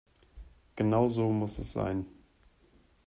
Genau 0.75 1.09
so 1.09 1.29
muss 1.29 1.59
es 1.59 1.73
sein. 1.73 2.07